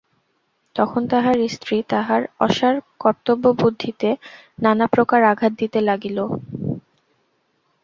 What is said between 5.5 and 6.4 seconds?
দিতে লাগিল।